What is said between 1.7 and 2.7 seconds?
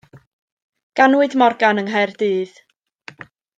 yng Nghaerdydd.